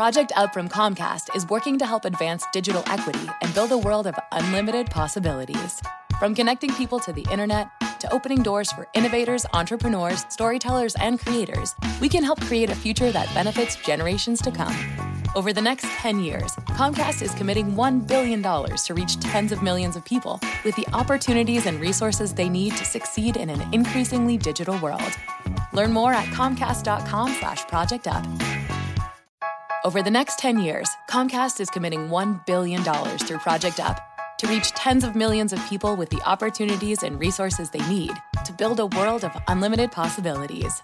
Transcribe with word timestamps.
Project 0.00 0.32
Up 0.34 0.54
from 0.54 0.66
Comcast 0.66 1.36
is 1.36 1.46
working 1.50 1.78
to 1.78 1.84
help 1.84 2.06
advance 2.06 2.46
digital 2.54 2.82
equity 2.86 3.28
and 3.42 3.52
build 3.52 3.70
a 3.70 3.76
world 3.76 4.06
of 4.06 4.14
unlimited 4.32 4.88
possibilities. 4.88 5.82
From 6.18 6.34
connecting 6.34 6.72
people 6.72 6.98
to 7.00 7.12
the 7.12 7.26
internet 7.30 7.68
to 8.00 8.10
opening 8.10 8.42
doors 8.42 8.72
for 8.72 8.88
innovators, 8.94 9.44
entrepreneurs, 9.52 10.24
storytellers, 10.30 10.94
and 10.94 11.20
creators, 11.20 11.74
we 12.00 12.08
can 12.08 12.24
help 12.24 12.40
create 12.40 12.70
a 12.70 12.74
future 12.74 13.12
that 13.12 13.28
benefits 13.34 13.76
generations 13.76 14.40
to 14.40 14.50
come. 14.50 14.74
Over 15.36 15.52
the 15.52 15.60
next 15.60 15.84
10 15.98 16.20
years, 16.20 16.52
Comcast 16.80 17.20
is 17.20 17.34
committing 17.34 17.74
$1 17.74 18.06
billion 18.08 18.42
to 18.42 18.94
reach 18.94 19.20
tens 19.20 19.52
of 19.52 19.62
millions 19.62 19.96
of 19.96 20.04
people 20.06 20.40
with 20.64 20.74
the 20.76 20.86
opportunities 20.94 21.66
and 21.66 21.78
resources 21.78 22.32
they 22.32 22.48
need 22.48 22.74
to 22.78 22.86
succeed 22.86 23.36
in 23.36 23.50
an 23.50 23.62
increasingly 23.74 24.38
digital 24.38 24.78
world. 24.78 25.12
Learn 25.74 25.92
more 25.92 26.14
at 26.14 26.24
comcast.com 26.28 27.34
slash 27.34 27.66
project 27.66 28.08
up. 28.08 28.24
Over 29.82 30.02
the 30.02 30.10
next 30.10 30.38
10 30.38 30.58
years, 30.58 30.94
Comcast 31.08 31.58
is 31.58 31.70
committing 31.70 32.10
$1 32.10 32.44
billion 32.44 32.82
through 32.84 33.38
Project 33.38 33.80
Up 33.80 33.98
to 34.36 34.46
reach 34.46 34.72
tens 34.72 35.04
of 35.04 35.16
millions 35.16 35.54
of 35.54 35.68
people 35.68 35.96
with 35.96 36.10
the 36.10 36.20
opportunities 36.26 37.02
and 37.02 37.18
resources 37.18 37.70
they 37.70 37.80
need 37.88 38.12
to 38.44 38.52
build 38.52 38.78
a 38.78 38.84
world 38.86 39.24
of 39.24 39.32
unlimited 39.48 39.90
possibilities. 39.90 40.82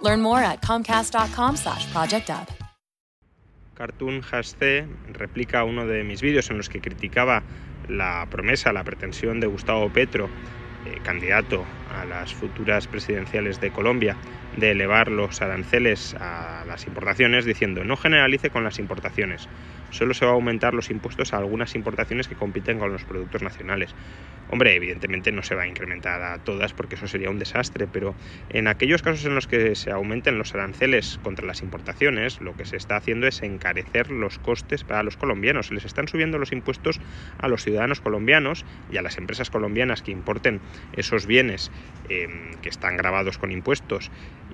Learn 0.00 0.20
more 0.20 0.40
at 0.40 0.60
comcast.com 0.60 1.54
slash 1.56 1.86
project 1.92 2.30
up. 2.30 2.50
Cartoon 3.76 4.22
C 4.42 4.86
replica 5.12 5.62
uno 5.62 5.86
de 5.86 6.02
mis 6.02 6.20
vídeos 6.20 6.50
en 6.50 6.56
los 6.56 6.68
que 6.68 6.80
criticaba 6.80 7.44
la 7.88 8.26
promesa, 8.28 8.72
la 8.72 8.82
pretensión 8.82 9.38
de 9.38 9.46
Gustavo 9.46 9.88
Petro, 9.88 10.28
eh, 10.84 10.98
candidato 11.04 11.64
a 11.92 12.04
las 12.06 12.34
futuras 12.34 12.88
presidenciales 12.88 13.60
de 13.60 13.70
Colombia, 13.70 14.18
de 14.52 14.70
elevar 14.72 15.08
los 15.08 15.42
aranceles 15.42 16.14
a 16.18 16.64
las 16.66 16.86
importaciones, 16.86 17.44
diciendo 17.44 17.84
no 17.84 17.96
generalice 17.96 18.50
con 18.50 18.64
las 18.64 18.78
importaciones, 18.78 19.48
solo 19.90 20.14
se 20.14 20.24
va 20.24 20.32
a 20.32 20.34
aumentar 20.34 20.74
los 20.74 20.90
impuestos 20.90 21.32
a 21.32 21.38
algunas 21.38 21.74
importaciones 21.74 22.28
que 22.28 22.36
compiten 22.36 22.78
con 22.78 22.92
los 22.92 23.04
productos 23.04 23.42
nacionales. 23.42 23.94
Hombre, 24.50 24.74
evidentemente 24.74 25.32
no 25.32 25.42
se 25.42 25.54
va 25.54 25.62
a 25.62 25.66
incrementar 25.66 26.22
a 26.22 26.38
todas 26.38 26.74
porque 26.74 26.96
eso 26.96 27.06
sería 27.06 27.30
un 27.30 27.38
desastre, 27.38 27.86
pero 27.90 28.14
en 28.50 28.68
aquellos 28.68 29.00
casos 29.00 29.24
en 29.24 29.34
los 29.34 29.46
que 29.46 29.74
se 29.74 29.90
aumenten 29.90 30.36
los 30.36 30.54
aranceles 30.54 31.18
contra 31.22 31.46
las 31.46 31.62
importaciones, 31.62 32.40
lo 32.40 32.54
que 32.54 32.66
se 32.66 32.76
está 32.76 32.96
haciendo 32.96 33.26
es 33.26 33.42
encarecer 33.42 34.10
los 34.10 34.38
costes 34.38 34.84
para 34.84 35.02
los 35.02 35.16
colombianos. 35.16 35.70
Les 35.70 35.84
están 35.84 36.06
subiendo 36.06 36.38
los 36.38 36.52
impuestos 36.52 37.00
a 37.38 37.48
los 37.48 37.62
ciudadanos 37.64 38.00
colombianos 38.00 38.66
y 38.90 38.98
a 38.98 39.02
las 39.02 39.16
empresas 39.16 39.48
colombianas 39.48 40.02
que 40.02 40.10
importen 40.10 40.60
esos 40.92 41.26
bienes 41.26 41.70
eh, 42.10 42.28
que 42.60 42.68
están 42.68 42.96
grabados 42.98 43.38
con 43.38 43.52
impuestos 43.52 44.10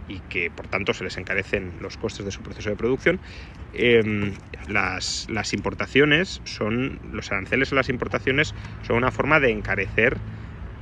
y 0.07 0.21
que 0.21 0.51
por 0.51 0.69
tanto 0.69 0.95
se 0.95 1.05
les 1.05 1.17
encarecen 1.19 1.73
los 1.81 1.97
costes 1.97 2.25
de 2.25 2.31
su 2.31 2.41
proceso 2.41 2.71
de 2.71 2.77
producción, 2.77 3.21
em, 3.75 4.33
las, 4.69 5.27
las, 5.29 5.53
importaciones 5.53 6.41
son, 6.45 6.99
los 7.13 7.31
aranceles 7.33 7.73
a 7.73 7.75
las 7.75 7.89
importaciones 7.89 8.55
son 8.87 8.97
una 8.97 9.11
forma 9.11 9.41
de 9.41 9.51
encarecer 9.51 9.78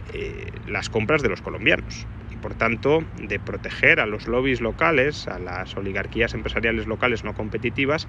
eh, 0.06 0.50
las 0.64 0.88
compras 0.88 1.22
de 1.22 1.28
los 1.28 1.42
colombianos 1.42 2.08
por 2.36 2.54
tanto 2.54 3.06
de 3.14 3.38
proteger 3.38 4.00
a 4.00 4.06
los 4.06 4.26
lobbies 4.26 4.60
locales, 4.60 5.28
a 5.28 5.38
las 5.38 5.76
oligarquías 5.76 6.34
empresariales 6.34 6.86
locales 6.86 7.24
no 7.24 7.34
competitivas, 7.34 8.08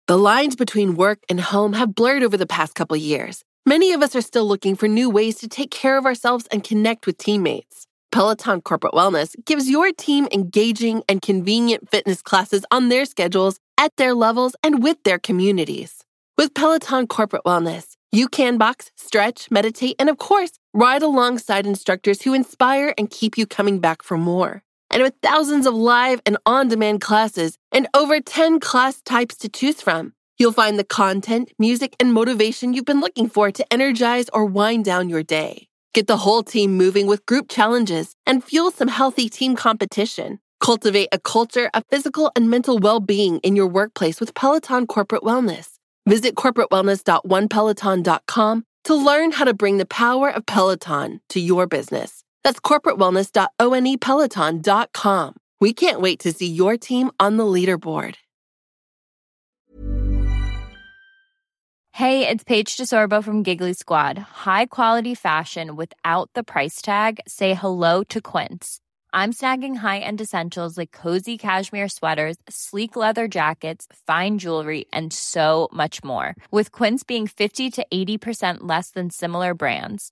The 0.08 0.20
lines 0.20 0.56
between 0.56 0.98
work 0.98 1.24
and 1.30 1.42
home 1.42 1.74
have 1.74 1.96
blurred 1.96 2.22
over 2.22 2.38
the 2.38 2.46
past 2.46 2.76
couple 2.76 2.96
years. 2.96 3.44
Many 3.66 3.92
of 3.92 4.04
us 4.04 4.16
are 4.16 4.22
still 4.22 4.46
looking 4.46 4.76
for 4.76 4.88
new 4.88 5.10
ways 5.10 5.38
to 5.40 5.48
take 5.48 5.72
care 5.72 5.98
of 5.98 6.06
ourselves 6.06 6.46
and 6.52 6.64
connect 6.64 7.08
with 7.08 7.18
teammates. 7.18 7.88
Peloton 8.12 8.62
Corporate 8.62 8.94
Wellness 8.94 9.36
gives 9.46 9.68
your 9.68 9.92
team 9.92 10.28
engaging 10.32 11.02
and 11.10 11.24
convenient 11.24 11.90
fitness 11.90 12.22
classes 12.22 12.64
on 12.70 12.90
their 12.90 13.06
schedules, 13.06 13.60
at 13.80 13.96
their 13.98 14.14
levels, 14.14 14.56
and 14.62 14.84
with 14.84 15.02
their 15.06 15.18
communities. 15.18 16.04
With 16.38 16.54
Peloton 16.54 17.08
Corporate 17.08 17.44
Wellness, 17.44 17.96
you 18.12 18.28
can 18.28 18.60
box, 18.60 18.92
stretch, 18.96 19.50
meditate, 19.50 19.96
and 19.98 20.08
of 20.08 20.20
course, 20.20 20.52
ride 20.72 21.02
alongside 21.02 21.66
instructors 21.66 22.22
who 22.22 22.36
inspire 22.36 22.94
and 22.96 23.10
keep 23.10 23.40
you 23.40 23.48
coming 23.48 23.80
back 23.80 24.04
for 24.04 24.20
more. 24.20 24.62
And 24.96 25.04
with 25.04 25.14
thousands 25.22 25.68
of 25.68 25.74
live 25.74 26.22
and 26.26 26.38
on 26.46 26.70
demand 26.70 27.02
classes 27.02 27.58
and 27.74 27.90
over 27.94 28.22
10 28.22 28.62
class 28.62 29.02
types 29.02 29.36
to 29.40 29.50
choose 29.50 29.82
from, 29.82 30.14
you'll 30.38 30.54
find 30.54 30.80
the 30.80 30.86
content, 30.86 31.52
music, 31.60 31.98
and 32.00 32.14
motivation 32.14 32.74
you've 32.74 32.86
been 32.86 33.02
looking 33.02 33.28
for 33.28 33.52
to 33.52 33.74
energize 33.74 34.30
or 34.30 34.46
wind 34.46 34.86
down 34.86 35.10
your 35.10 35.22
day. 35.22 35.68
Get 35.94 36.08
the 36.08 36.16
whole 36.16 36.44
team 36.44 36.78
moving 36.78 37.08
with 37.08 37.26
group 37.26 37.50
challenges 37.50 38.16
and 38.26 38.42
fuel 38.42 38.72
some 38.72 38.88
healthy 38.88 39.28
team 39.28 39.58
competition. 39.58 40.40
Cultivate 40.62 41.10
a 41.12 41.20
culture 41.20 41.70
of 41.74 41.84
physical 41.90 42.32
and 42.34 42.50
mental 42.50 42.80
well 42.80 43.02
being 43.02 43.40
in 43.40 43.58
your 43.58 43.68
workplace 43.68 44.22
with 44.22 44.34
Peloton 44.34 44.88
Corporate 44.88 45.24
Wellness. 45.24 45.72
Visit 46.08 46.36
corporatewellness.onepeloton.com 46.36 48.66
to 48.86 48.96
learn 48.96 49.34
how 49.34 49.44
to 49.44 49.54
bring 49.54 49.78
the 49.78 49.86
power 49.86 50.30
of 50.30 50.46
Peloton 50.46 51.20
to 51.28 51.42
your 51.42 51.68
business. 51.68 52.25
That's 52.46 52.60
corporatewellness.onepeloton.com. 52.60 55.36
We 55.60 55.74
can't 55.74 56.00
wait 56.00 56.20
to 56.20 56.32
see 56.32 56.46
your 56.46 56.78
team 56.78 57.10
on 57.20 57.38
the 57.38 57.44
leaderboard. 57.44 58.18
Hey, 61.94 62.28
it's 62.28 62.44
Paige 62.44 62.78
DeSorbo 62.78 63.24
from 63.24 63.42
Giggly 63.42 63.74
Squad. 63.74 64.20
High 64.20 64.68
quality 64.68 65.16
fashion 65.16 65.76
without 65.76 66.30
the 66.36 66.44
price 66.44 66.84
tag? 66.84 67.20
Say 67.28 67.56
hello 67.56 68.04
to 68.10 68.22
Quince. 68.22 68.80
I'm 69.12 69.34
snagging 69.34 69.78
high 69.78 69.98
end 70.00 70.22
essentials 70.22 70.78
like 70.78 70.92
cozy 70.92 71.40
cashmere 71.40 71.90
sweaters, 71.90 72.36
sleek 72.48 72.96
leather 72.96 73.28
jackets, 73.28 73.88
fine 74.06 74.38
jewelry, 74.38 74.86
and 74.94 75.12
so 75.12 75.68
much 75.74 76.04
more. 76.04 76.36
With 76.52 76.72
Quince 76.72 77.04
being 77.04 77.26
50 77.26 77.72
to 77.72 77.88
80% 77.92 78.58
less 78.62 78.92
than 78.92 79.10
similar 79.10 79.56
brands 79.56 80.12